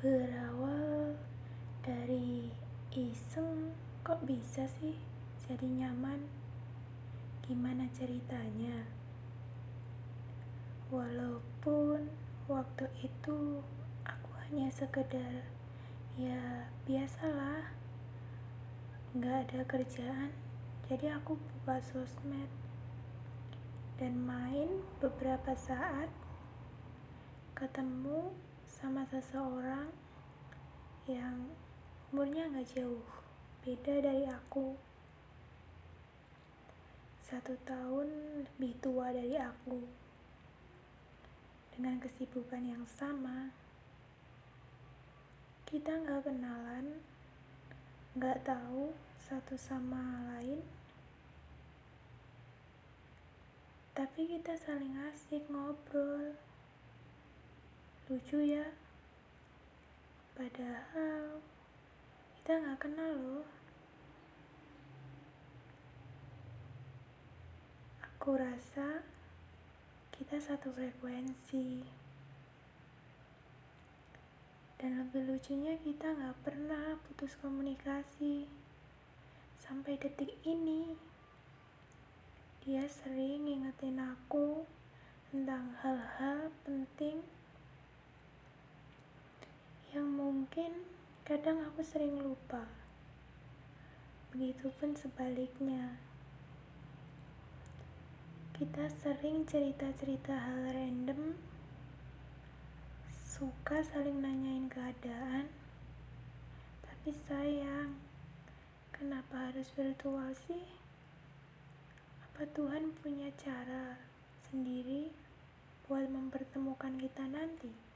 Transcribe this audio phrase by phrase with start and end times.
[0.00, 1.12] Berawal
[1.84, 2.48] dari
[2.88, 4.96] iseng, kok bisa sih
[5.44, 6.24] jadi nyaman?
[7.44, 8.88] Gimana ceritanya?
[10.88, 12.08] Walaupun
[12.48, 13.60] waktu itu
[14.08, 15.44] aku hanya sekedar
[16.16, 17.76] ya biasalah
[19.12, 20.32] nggak ada kerjaan
[20.88, 22.48] jadi aku buka sosmed
[24.00, 26.08] dan main beberapa saat
[27.52, 28.32] ketemu
[28.70, 29.90] sama seseorang
[31.10, 31.50] yang
[32.14, 33.02] umurnya gak jauh.
[33.66, 34.78] Beda dari aku.
[37.18, 38.06] Satu tahun
[38.46, 39.82] lebih tua dari aku.
[41.74, 43.50] Dengan kesibukan yang sama.
[45.66, 47.02] Kita gak kenalan
[48.14, 50.62] gak tahu satu sama lain.
[53.98, 56.49] Tapi kita saling asik ngobrol
[58.10, 58.66] Lucu ya,
[60.34, 61.38] padahal
[62.34, 63.46] kita nggak kenal loh.
[68.02, 69.06] Aku rasa
[70.10, 71.86] kita satu frekuensi.
[74.74, 78.50] Dan lebih lucunya kita nggak pernah putus komunikasi
[79.62, 80.98] sampai detik ini.
[82.66, 84.66] Dia sering ngingetin aku
[85.30, 87.22] tentang hal-hal penting
[89.90, 90.06] yang
[90.40, 90.72] mungkin
[91.20, 92.64] kadang aku sering lupa.
[94.32, 96.00] Begitupun sebaliknya.
[98.56, 101.36] Kita sering cerita-cerita hal random,
[103.12, 105.44] suka saling nanyain keadaan,
[106.88, 108.00] tapi sayang,
[108.96, 110.64] kenapa harus virtual sih?
[112.32, 114.00] Apa Tuhan punya cara
[114.48, 115.12] sendiri
[115.84, 117.89] buat mempertemukan kita nanti?